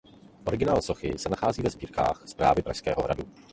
Originál 0.45 0.81
sochy 0.81 1.17
se 1.17 1.29
nachází 1.29 1.61
ve 1.61 1.69
sbírkách 1.69 2.21
Správy 2.27 2.61
Pražského 2.61 3.01
hradu. 3.03 3.23